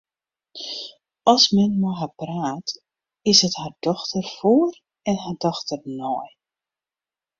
[1.33, 2.67] As men mei har praat,
[3.33, 4.73] is it har dochter foar
[5.11, 6.25] en har dochter nei.